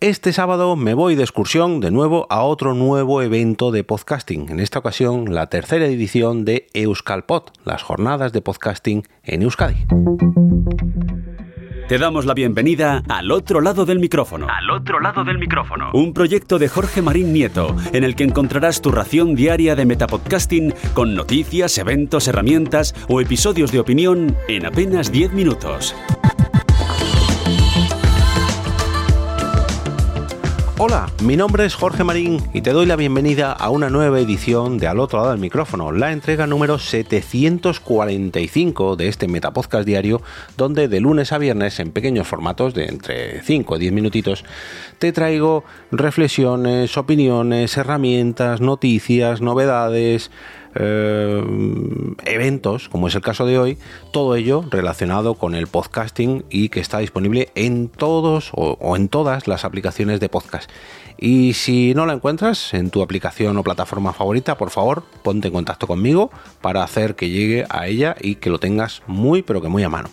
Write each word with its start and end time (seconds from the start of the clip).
Este 0.00 0.32
sábado 0.32 0.76
me 0.76 0.94
voy 0.94 1.16
de 1.16 1.24
excursión 1.24 1.80
de 1.80 1.90
nuevo 1.90 2.28
a 2.30 2.42
otro 2.44 2.72
nuevo 2.72 3.20
evento 3.20 3.72
de 3.72 3.82
podcasting, 3.82 4.48
en 4.48 4.60
esta 4.60 4.78
ocasión 4.78 5.34
la 5.34 5.48
tercera 5.48 5.86
edición 5.86 6.44
de 6.44 6.68
Euskalpod, 6.72 7.50
las 7.64 7.82
jornadas 7.82 8.32
de 8.32 8.40
podcasting 8.40 9.02
en 9.24 9.42
Euskadi. 9.42 9.86
Te 11.88 11.98
damos 11.98 12.26
la 12.26 12.34
bienvenida 12.34 13.02
al 13.08 13.32
otro 13.32 13.60
lado 13.60 13.86
del 13.86 13.98
micrófono. 13.98 14.46
Al 14.48 14.70
otro 14.70 15.00
lado 15.00 15.24
del 15.24 15.38
micrófono. 15.38 15.90
Un 15.92 16.14
proyecto 16.14 16.60
de 16.60 16.68
Jorge 16.68 17.02
Marín 17.02 17.32
Nieto, 17.32 17.74
en 17.92 18.04
el 18.04 18.14
que 18.14 18.22
encontrarás 18.22 18.80
tu 18.80 18.92
ración 18.92 19.34
diaria 19.34 19.74
de 19.74 19.84
metapodcasting 19.84 20.74
con 20.94 21.16
noticias, 21.16 21.76
eventos, 21.76 22.28
herramientas 22.28 22.94
o 23.08 23.20
episodios 23.20 23.72
de 23.72 23.80
opinión 23.80 24.36
en 24.46 24.64
apenas 24.64 25.10
10 25.10 25.32
minutos. 25.32 25.96
Hola, 30.80 31.10
mi 31.24 31.36
nombre 31.36 31.64
es 31.64 31.74
Jorge 31.74 32.04
Marín 32.04 32.38
y 32.54 32.60
te 32.60 32.70
doy 32.70 32.86
la 32.86 32.94
bienvenida 32.94 33.50
a 33.50 33.68
una 33.70 33.90
nueva 33.90 34.20
edición 34.20 34.78
de 34.78 34.86
Al 34.86 35.00
otro 35.00 35.18
lado 35.18 35.32
del 35.32 35.40
micrófono, 35.40 35.90
la 35.90 36.12
entrega 36.12 36.46
número 36.46 36.78
745 36.78 38.94
de 38.94 39.08
este 39.08 39.26
Metapodcast 39.26 39.84
diario, 39.84 40.22
donde 40.56 40.86
de 40.86 41.00
lunes 41.00 41.32
a 41.32 41.38
viernes 41.38 41.80
en 41.80 41.90
pequeños 41.90 42.28
formatos 42.28 42.74
de 42.74 42.84
entre 42.84 43.42
5 43.42 43.74
y 43.74 43.78
10 43.80 43.92
minutitos 43.92 44.44
te 45.00 45.10
traigo 45.10 45.64
reflexiones, 45.90 46.96
opiniones, 46.96 47.76
herramientas, 47.76 48.60
noticias, 48.60 49.40
novedades, 49.40 50.30
eh, 50.80 51.44
eventos, 52.24 52.88
como 52.88 53.08
es 53.08 53.14
el 53.14 53.20
caso 53.20 53.44
de 53.46 53.58
hoy, 53.58 53.78
todo 54.12 54.36
ello 54.36 54.64
relacionado 54.70 55.34
con 55.34 55.54
el 55.54 55.66
podcasting 55.66 56.44
y 56.50 56.68
que 56.68 56.78
está 56.78 56.98
disponible 57.00 57.50
en 57.56 57.88
todos 57.88 58.50
o, 58.54 58.96
en 58.96 59.08
todas 59.08 59.48
las 59.48 59.64
aplicaciones 59.64 60.20
de 60.20 60.28
podcast. 60.28 60.70
Y 61.18 61.54
si 61.54 61.94
no 61.94 62.06
la 62.06 62.12
encuentras 62.12 62.74
en 62.74 62.90
tu 62.90 63.02
aplicación 63.02 63.56
o 63.58 63.64
plataforma 63.64 64.12
favorita, 64.12 64.56
por 64.56 64.70
favor, 64.70 65.02
ponte 65.24 65.48
en 65.48 65.54
contacto 65.54 65.88
conmigo 65.88 66.30
para 66.60 66.84
hacer 66.84 67.16
que 67.16 67.28
llegue 67.28 67.66
a 67.68 67.88
ella 67.88 68.14
y 68.20 68.36
que 68.36 68.50
lo 68.50 68.60
tengas 68.60 69.02
muy, 69.08 69.42
pero 69.42 69.60
que 69.60 69.68
muy 69.68 69.82
a 69.82 69.88
mano. 69.88 70.10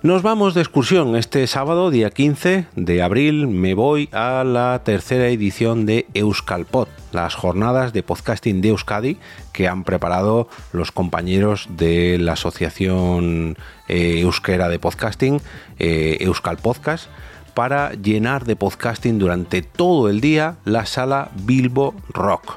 Nos 0.00 0.22
vamos 0.22 0.54
de 0.54 0.60
excursión 0.60 1.16
este 1.16 1.44
sábado, 1.48 1.90
día 1.90 2.10
15 2.10 2.66
de 2.76 3.02
abril. 3.02 3.48
Me 3.48 3.74
voy 3.74 4.08
a 4.12 4.44
la 4.44 4.80
tercera 4.84 5.26
edición 5.26 5.86
de 5.86 6.06
Euskalpod, 6.14 6.86
las 7.10 7.34
jornadas 7.34 7.92
de 7.92 8.04
podcasting 8.04 8.60
de 8.60 8.68
Euskadi 8.68 9.16
que 9.52 9.66
han 9.66 9.82
preparado 9.82 10.48
los 10.70 10.92
compañeros 10.92 11.66
de 11.76 12.16
la 12.18 12.34
Asociación 12.34 13.56
eh, 13.88 14.20
Euskera 14.20 14.68
de 14.68 14.78
Podcasting, 14.78 15.40
eh, 15.80 16.18
Euskal 16.20 16.58
Podcast, 16.58 17.08
para 17.54 17.92
llenar 17.94 18.44
de 18.44 18.54
podcasting 18.54 19.18
durante 19.18 19.62
todo 19.62 20.08
el 20.08 20.20
día 20.20 20.58
la 20.64 20.86
sala 20.86 21.32
Bilbo 21.34 21.92
Rock. 22.10 22.56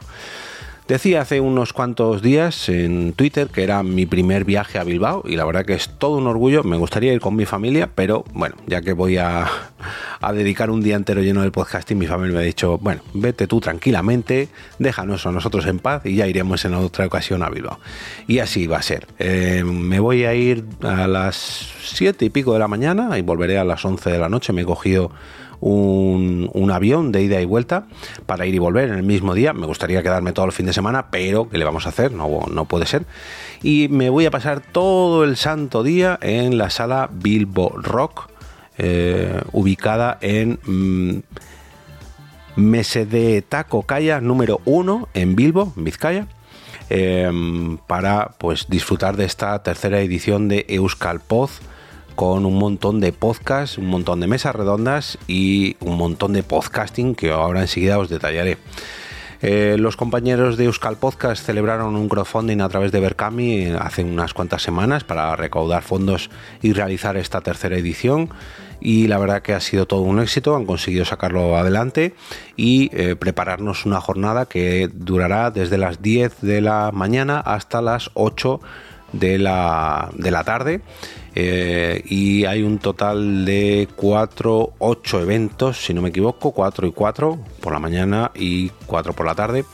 Decía 0.92 1.22
hace 1.22 1.39
unos 1.39 1.72
cuantos 1.72 2.22
días 2.22 2.67
en 2.67 3.14
Twitter 3.14 3.47
que 3.47 3.64
era 3.64 3.81
mi 3.81 4.06
primer 4.06 4.44
viaje 4.44 4.78
a 4.78 4.84
Bilbao 4.84 5.23
y 5.25 5.38
la 5.38 5.45
verdad 5.45 5.64
que 5.64 5.72
es 5.72 5.88
todo 5.88 6.17
un 6.17 6.28
orgullo. 6.28 6.66
Me 6.66 6.75
gustaría 6.75 7.14
ir 7.14 7.22
con 7.22 7.33
mi 7.33 7.45
familia, 7.45 7.89
pero 7.95 8.25
bueno, 8.33 8.56
ya 8.67 8.81
que 8.81 8.92
voy 8.92 9.16
a, 9.16 9.48
dedicar 10.33 10.70
un 10.70 10.83
día 10.83 10.98
entero 10.98 11.22
lleno 11.22 11.44
del 11.44 11.53
podcasting, 11.53 11.98
mi 11.98 12.08
familia 12.08 12.36
me 12.36 12.42
ha 12.42 12.45
dicho, 12.45 12.78
bueno, 12.78 13.03
vete 13.14 13.48
tú 13.48 13.61
tranquilamente, 13.61 14.50
déjanos 14.80 15.25
a 15.25 15.31
nosotros 15.31 15.66
en 15.66 15.80
paz 15.80 16.06
y 16.06 16.16
ya 16.16 16.28
iremos 16.28 16.66
en 16.66 16.73
otra 16.73 17.05
ocasión 17.05 17.42
a 17.42 17.50
Bilbao. 17.50 17.80
Y 18.28 18.39
así 18.39 18.67
va 18.67 18.80
a 18.80 18.81
ser. 18.81 19.08
Eh, 19.17 19.64
me 19.64 20.02
voy 20.02 20.26
a 20.26 20.33
ir 20.33 20.66
a 20.81 21.08
las 21.08 21.70
siete 21.86 22.26
y 22.26 22.30
pico 22.30 22.52
de 22.52 22.59
la 22.59 22.67
mañana 22.67 23.17
y 23.17 23.22
volveré 23.22 23.58
a 23.58 23.64
las 23.64 23.86
11 23.86 24.09
de 24.11 24.20
la 24.20 24.28
noche. 24.28 24.52
Me 24.52 24.64
he 24.64 24.66
cogido 24.66 25.09
un, 25.62 26.72
avión 26.72 27.12
de 27.12 27.23
ida 27.23 27.42
y 27.42 27.45
vuelta 27.45 27.86
para 28.26 28.45
ir 28.45 28.56
y 28.56 28.59
volver 28.59 28.90
en 28.90 28.95
el 28.95 29.04
mismo 29.04 29.34
día. 29.34 29.54
Me 29.54 29.66
gustaría 29.66 30.04
quedarme 30.04 30.34
todo 30.34 30.45
el 30.45 30.52
fin 30.52 30.66
de 30.66 30.73
semana, 30.73 31.12
pero 31.12 31.50
¿qué 31.50 31.58
le 31.58 31.66
vamos 31.66 31.86
a 31.86 31.90
hacer? 31.90 32.12
No, 32.12 32.66
puede 32.66 32.86
ser. 32.86 33.06
Y 33.62 33.88
me 33.89 34.09
voy 34.09 34.26
a 34.26 34.32
pasar 34.32 34.61
todo 34.61 35.23
el 35.23 35.38
santo 35.38 35.83
día 35.83 36.17
en 36.21 36.58
la 36.58 36.70
sala 36.70 37.10
Bilbo 37.11 37.73
Rock, 37.77 38.30
eh, 38.77 39.42
ubicada 39.52 40.17
en 40.21 40.60
mm, 40.66 41.20
de 43.10 43.44
Taco 43.48 43.83
Calla 43.83 44.20
número 44.21 44.61
1 44.66 45.10
en 45.14 45.36
Bilbo, 45.36 45.73
Vizcaya. 45.76 46.27
Em, 46.94 47.77
para 47.77 48.32
pues 48.38 48.67
disfrutar 48.67 49.16
de 49.16 49.23
esta 49.23 49.64
tercera 49.64 50.02
edición 50.02 50.50
de 50.50 50.66
Euskal 50.67 51.21
Poz 51.21 51.61
con 52.21 52.45
un 52.45 52.59
montón 52.59 52.99
de 52.99 53.14
podcasts, 53.14 53.80
un 53.80 53.87
montón 53.87 54.20
de 54.20 54.27
mesas 54.27 54.55
redondas 54.55 55.17
y 55.27 55.76
un 55.80 55.98
montón 55.98 56.33
de 56.33 56.43
podcasting 56.43 57.15
que 57.15 57.32
ahora 57.32 57.61
enseguida 57.61 57.98
os 57.98 58.09
detallaré. 58.09 58.59
Eh, 59.42 59.76
los 59.80 59.98
compañeros 59.98 60.55
de 60.55 60.65
Euskal 60.65 60.98
Podcast 60.98 61.43
celebraron 61.43 61.95
un 61.95 62.08
crowdfunding 62.08 62.61
a 62.61 62.70
través 62.70 62.92
de 62.92 62.99
Berkami 62.99 63.71
hace 63.71 64.04
unas 64.04 64.36
cuantas 64.36 64.61
semanas 64.61 65.04
para 65.04 65.36
recaudar 65.36 65.82
fondos 65.82 66.30
y 66.61 66.73
realizar 66.73 67.17
esta 67.17 67.42
tercera 67.42 67.76
edición 67.76 68.30
y 68.80 69.08
la 69.08 69.17
verdad 69.17 69.42
que 69.42 69.55
ha 69.55 69.59
sido 69.59 69.88
todo 69.88 70.02
un 70.02 70.20
éxito, 70.20 70.55
han 70.55 70.67
conseguido 70.67 71.05
sacarlo 71.05 71.58
adelante 71.58 72.14
y 72.55 72.92
eh, 72.93 73.15
prepararnos 73.15 73.88
una 73.88 73.99
jornada 73.99 74.45
que 74.45 74.92
durará 74.93 75.49
desde 75.49 75.80
las 75.80 76.03
10 76.03 76.42
de 76.42 76.61
la 76.61 76.92
mañana 76.93 77.39
hasta 77.39 77.82
las 77.82 78.11
8 78.14 78.61
de 79.11 79.39
la, 79.39 80.11
de 80.14 80.30
la 80.30 80.43
tarde 80.43 80.82
eh, 81.36 82.02
y 82.05 82.45
hay 82.45 82.64
un 82.64 82.80
total 82.80 83.45
de 83.45 83.87
4, 83.95 84.73
8 84.80 85.21
eventos, 85.21 85.86
si 85.86 85.93
no 85.93 86.02
me 86.02 86.09
equivoco, 86.09 86.52
4 86.52 86.87
y 86.87 86.92
4 86.92 87.39
por 87.59 87.73
la 87.73 87.80
mañana 87.80 88.31
y 88.36 88.69
4 88.86 89.14
por 89.14 89.25
la 89.25 89.36
tarde, 89.36 89.65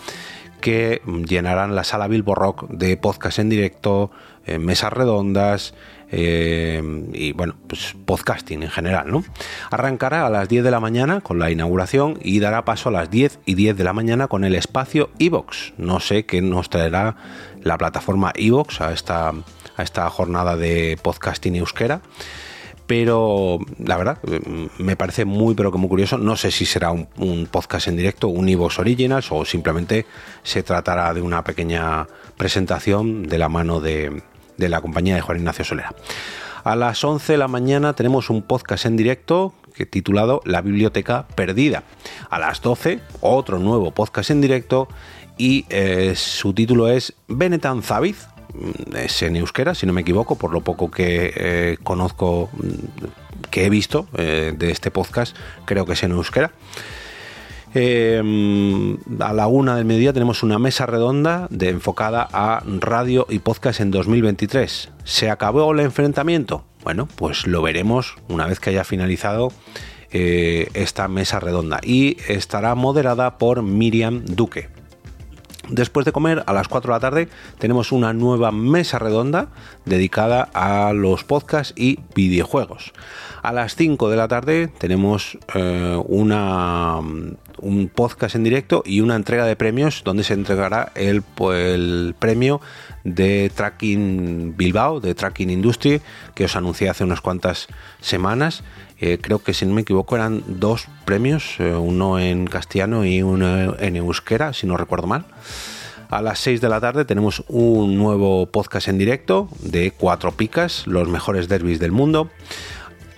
que 0.62 1.01
llenarán 1.28 1.75
la 1.75 1.84
sala 1.84 2.07
Bilbo 2.07 2.35
Rock 2.35 2.67
de 2.69 2.97
podcast 2.97 3.40
en 3.40 3.50
directo, 3.50 4.12
mesas 4.59 4.94
redondas, 4.94 5.73
eh, 6.09 6.81
y 7.13 7.34
bueno, 7.34 7.56
pues 7.67 7.96
podcasting 8.06 8.63
en 8.63 8.69
general, 8.69 9.12
¿no? 9.12 9.23
Arrancará 9.72 10.25
a 10.25 10.29
las 10.29 10.47
10 10.47 10.63
de 10.63 10.72
la 10.72 10.79
mañana 10.79 11.22
con 11.22 11.38
la 11.38 11.51
inauguración 11.51 12.17
y 12.22 12.40
dará 12.40 12.63
paso 12.63 12.90
a 12.90 12.91
las 12.94 13.09
10 13.09 13.40
y 13.46 13.56
10 13.56 13.75
de 13.75 13.84
la 13.84 13.94
mañana 13.94 14.28
con 14.28 14.46
el 14.46 14.56
espacio 14.56 15.09
Evox. 15.19 15.73
No 15.78 16.00
sé 16.00 16.25
qué 16.25 16.41
nos 16.41 16.69
traerá 16.69 17.16
la 17.62 17.78
plataforma 17.78 18.31
Evox 18.35 18.79
a 18.79 18.94
esta, 18.94 19.34
a 19.78 19.84
esta 19.84 20.10
jornada 20.10 20.58
de 20.58 20.98
podcasting 21.02 21.56
euskera 21.56 22.02
pero 22.88 23.60
la 23.84 23.98
verdad 23.98 24.18
me 24.78 24.96
parece 24.96 25.26
muy 25.26 25.56
pero 25.56 25.74
que 25.74 25.78
muy 25.78 25.90
curioso. 25.90 26.18
No 26.18 26.38
sé 26.38 26.52
si 26.52 26.66
será 26.66 26.92
un, 26.92 27.48
podcast 27.52 27.90
en 27.90 27.98
directo, 27.98 28.30
un 28.30 28.48
Evox 28.48 28.80
Originals 28.80 29.30
o 29.32 29.44
simplemente 29.44 30.06
se 30.42 30.64
tratará 30.64 31.14
de 31.14 31.22
una 31.22 31.44
pequeña 31.44 32.08
presentación 32.38 33.24
de 33.24 33.38
la 33.38 33.50
mano 33.50 33.82
de, 33.82 34.24
de 34.56 34.70
la 34.70 34.80
compañía 34.80 35.16
de 35.16 35.22
Juan 35.22 35.40
Ignacio 35.40 35.66
Solera. 35.66 35.94
A 36.64 36.78
las 36.78 37.04
11 37.04 37.34
de 37.34 37.38
la 37.38 37.50
mañana 37.50 37.94
tenemos 37.94 38.30
un 38.30 38.42
podcast 38.42 38.86
en 38.86 38.96
directo 38.96 39.54
titulado 39.86 40.42
La 40.46 40.62
Biblioteca 40.62 41.28
Perdida. 41.36 41.84
A 42.30 42.40
las 42.40 42.62
12, 42.62 43.00
otro 43.22 43.59
nuevo 43.59 43.92
podcast 43.92 44.32
en 44.32 44.42
directo 44.42 44.88
y 45.38 45.66
eh, 45.70 46.14
su 46.16 46.54
título 46.54 46.90
es 46.90 47.14
Benetan 47.28 47.84
Zaviz. 47.84 48.28
Mm, 48.57 48.95
es 48.95 49.22
en 49.22 49.35
euskera, 49.35 49.75
si 49.75 49.85
no 49.85 49.94
me 49.94 50.01
equivoco, 50.01 50.35
por 50.35 50.51
lo 50.51 50.62
poco 50.62 50.90
que 50.90 51.34
eh, 51.35 51.78
conozco, 51.84 52.50
mm, 52.53 53.50
que 53.51 53.66
he 53.66 53.69
visto 53.69 54.07
eh, 54.18 54.53
de 54.57 54.72
este 54.72 54.91
podcast, 54.91 55.35
creo 55.66 55.85
que 55.85 55.94
es 55.94 56.03
en 56.03 56.12
euskera. 56.12 56.51
Em, 57.73 58.97
a 59.19 59.34
la 59.34 59.47
una 59.47 59.75
del 59.75 59.85
mediodía 59.85 60.13
tenemos 60.13 60.41
una 60.41 60.57
mesa 60.57 60.85
redonda 60.85 61.47
de, 61.51 61.69
enfocada 61.69 62.28
a 62.31 62.63
radio 62.79 63.28
y 63.29 63.40
podcast 63.40 63.81
en 63.81 63.91
2023. 63.91 64.90
¿Se 65.03 65.29
acabó 65.29 65.72
el 65.73 65.81
enfrentamiento? 65.81 66.66
Bueno, 66.84 67.07
pues 67.17 67.46
lo 67.46 67.62
veremos 67.62 68.16
una 68.29 68.47
vez 68.47 68.59
que 68.59 68.69
haya 68.69 68.84
finalizado 68.84 69.51
eh, 70.12 70.69
esta 70.73 71.07
mesa 71.09 71.40
redonda 71.40 71.79
y 71.84 72.17
estará 72.29 72.73
moderada 72.73 73.37
por 73.37 73.61
Miriam 73.61 74.23
Duque. 74.26 74.77
Después 75.69 76.05
de 76.05 76.11
comer, 76.11 76.43
a 76.46 76.53
las 76.53 76.67
4 76.67 76.91
de 76.91 76.96
la 76.96 76.99
tarde, 76.99 77.29
tenemos 77.59 77.91
una 77.91 78.14
nueva 78.14 78.52
mesa 78.52 78.99
redonda 78.99 79.49
dedicada 79.85 80.49
a 80.53 80.93
los 80.93 81.23
podcasts 81.23 81.73
y 81.75 81.99
videojuegos. 82.16 82.93
A 83.43 83.52
las 83.52 83.75
5 83.75 84.09
de 84.09 84.17
la 84.17 84.28
tarde 84.28 84.67
tenemos 84.67 85.37
eh, 85.53 86.02
una, 86.08 86.99
un 86.99 87.91
podcast 87.93 88.35
en 88.35 88.43
directo 88.43 88.81
y 88.85 89.02
una 89.02 89.16
entrega 89.16 89.46
de 89.46 89.55
premios 89.55 90.03
donde 90.05 90.23
se 90.23 90.34
entregará 90.34 90.91
el, 90.96 91.23
el 91.53 92.16
premio 92.17 92.61
de 93.03 93.52
Tracking 93.53 94.55
Bilbao, 94.58 94.99
de 94.99 95.16
Tracking 95.16 95.49
Industry, 95.49 96.02
que 96.34 96.46
os 96.46 96.55
anuncié 96.55 96.90
hace 96.90 97.03
unas 97.03 97.22
cuantas 97.22 97.67
semanas. 97.99 98.63
Eh, 98.99 99.20
creo 99.22 99.40
que 99.40 99.53
si 99.53 99.66
no 99.66 99.73
me 99.73 99.82
equivoco 99.82 100.16
eran 100.16 100.44
dos 100.47 100.88
premios, 101.05 101.59
eh, 101.59 101.73
uno 101.73 102.20
en 102.20 102.47
castellano 102.47 103.05
y 103.05 103.22
uno 103.22 103.78
en 103.79 103.96
euskera, 103.96 104.53
si 104.53 104.66
no 104.66 104.78
recuerdo 104.78 105.08
mal. 105.08 105.26
A 106.09 106.22
las 106.22 106.40
6 106.40 106.61
de 106.61 106.70
la 106.70 106.79
tarde 106.79 107.05
tenemos 107.05 107.44
un 107.49 107.97
nuevo 107.97 108.46
podcast 108.46 108.88
en 108.88 108.97
directo 108.97 109.49
de 109.59 109.91
Cuatro 109.91 110.32
Picas, 110.32 110.88
los 110.88 111.09
mejores 111.09 111.49
derbis 111.49 111.79
del 111.79 111.91
mundo. 111.91 112.29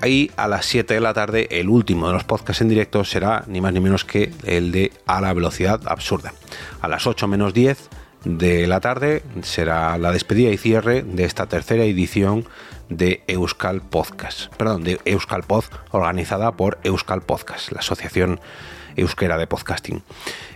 Ahí 0.02 0.32
a 0.38 0.48
las 0.48 0.66
7 0.66 0.94
de 0.94 1.00
la 1.00 1.14
tarde 1.14 1.48
el 1.52 1.70
último 1.70 2.08
de 2.08 2.14
los 2.14 2.24
podcasts 2.24 2.62
en 2.62 2.70
directo 2.70 3.04
será 3.04 3.44
ni 3.48 3.62
más 3.62 3.74
ni 3.74 3.80
menos 3.80 4.06
que 4.06 4.32
el 4.44 4.72
de 4.72 4.92
A 5.06 5.22
la 5.22 5.34
velocidad 5.34 5.82
absurda. 5.86 6.34
A 6.82 6.88
las 6.88 7.06
8 7.06 7.28
menos 7.28 7.54
10 7.54 7.90
de 8.26 8.68
la 8.68 8.80
tarde 8.80 9.24
será 9.44 9.98
la 9.98 10.12
despedida 10.12 10.50
y 10.50 10.58
cierre 10.58 11.04
de 11.04 11.24
esta 11.24 11.48
tercera 11.48 11.84
edición 11.84 12.46
de 12.90 13.24
Euskal 13.28 13.82
Podcast, 13.82 14.54
perdón, 14.56 14.84
de 14.84 15.00
Euskal 15.06 15.44
Pod 15.44 15.66
organizada 15.92 16.52
por 16.54 16.80
Euskal 16.84 17.22
Podcast, 17.22 17.72
la 17.72 17.80
asociación 17.80 18.40
euskera 18.96 19.38
de 19.38 19.48
podcasting. 19.48 20.02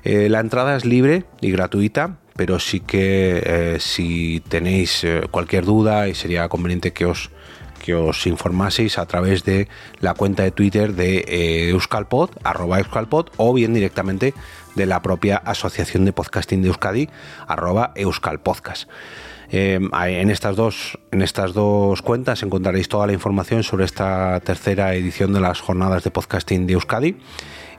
Eh, 0.04 0.30
la 0.30 0.40
entrada 0.40 0.76
es 0.76 0.86
libre 0.86 1.26
y 1.42 1.52
gratuita, 1.52 2.18
pero 2.36 2.60
sí 2.60 2.80
que 2.80 3.42
eh, 3.46 3.78
si 3.80 4.42
tenéis 4.50 5.04
eh, 5.04 5.22
cualquier 5.32 5.66
duda 5.66 6.08
y 6.08 6.16
sería 6.16 6.50
conveniente 6.50 6.92
que 6.92 7.06
os 7.06 7.30
que 7.84 7.94
os 7.94 8.26
informaseis 8.26 8.98
a 8.98 9.06
través 9.06 9.44
de 9.44 9.68
la 10.00 10.14
cuenta 10.14 10.44
de 10.44 10.52
Twitter 10.52 10.94
de 10.94 11.70
Euskalpod, 11.70 12.32
arroba 12.44 12.80
Euskalpod, 12.80 13.32
o 13.36 13.54
bien 13.54 13.74
directamente 13.74 14.34
de 14.76 14.86
la 14.86 15.02
propia 15.02 15.36
Asociación 15.36 16.06
de 16.06 16.14
Podcasting 16.14 16.62
de 16.62 16.70
Euskadi, 16.70 17.10
arroba 17.46 17.92
Euskalpodcast. 17.96 18.88
en, 19.52 20.30
estas 20.30 20.56
dos, 20.56 20.98
en 21.12 21.22
estas 21.22 21.54
dos 21.54 22.02
cuentas 22.02 22.42
encontraréis 22.42 22.88
toda 22.88 23.06
la 23.06 23.14
información 23.14 23.64
sobre 23.64 23.86
esta 23.86 24.40
tercera 24.40 24.96
edición 24.96 25.34
de 25.34 25.42
las 25.42 25.60
jornadas 25.60 26.04
de 26.04 26.10
podcasting 26.10 26.66
de 26.66 26.74
Euskadi 26.74 27.18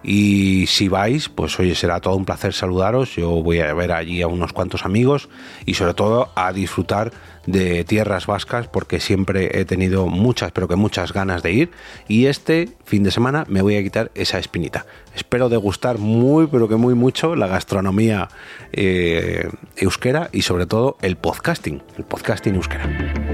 y 0.05 0.67
si 0.67 0.89
vais, 0.89 1.31
pues 1.31 1.59
oye, 1.59 1.75
será 1.75 2.01
todo 2.01 2.15
un 2.15 2.27
placer 2.27 2.53
saludaros. 2.53 3.17
Yo 3.17 3.43
voy 3.43 3.61
a 3.61 3.73
ver 3.73 3.91
allí 3.91 4.21
a 4.21 4.29
unos 4.29 4.53
cuantos 4.53 4.85
amigos 4.85 5.31
y 5.65 5.75
sobre 5.75 5.95
todo 5.95 6.31
a 6.35 6.53
disfrutar 6.53 7.12
de 7.47 7.85
tierras 7.85 8.27
vascas 8.27 8.69
porque 8.69 9.01
siempre 9.01 9.59
he 9.59 9.65
tenido 9.65 10.06
muchas, 10.06 10.53
pero 10.53 10.69
que 10.69 10.77
muchas 10.77 11.12
ganas 11.15 11.43
de 11.43 11.53
ir. 11.53 11.71
Y 12.06 12.27
este 12.27 12.69
fin 12.85 13.03
de 13.03 13.11
semana 13.11 13.47
me 13.49 13.62
voy 13.62 13.77
a 13.77 13.83
quitar 13.83 14.11
esa 14.15 14.39
espinita. 14.39 14.85
Espero 15.15 15.49
degustar 15.49 15.97
muy, 15.97 16.49
pero 16.49 16.69
que 16.69 16.77
muy 16.77 16.95
mucho 16.95 17.35
la 17.35 17.47
gastronomía 17.47 18.29
eh, 18.73 19.49
euskera 19.77 20.29
y 20.33 20.43
sobre 20.43 20.67
todo 20.67 20.99
el 21.01 21.17
podcasting, 21.17 21.83
el 21.97 22.05
podcasting 22.05 22.56
euskera. 22.56 23.33